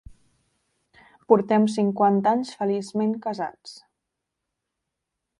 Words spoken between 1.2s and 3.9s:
Portem cinquanta anys feliçment casats.